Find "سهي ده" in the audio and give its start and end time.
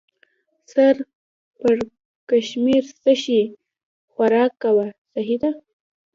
5.13-5.51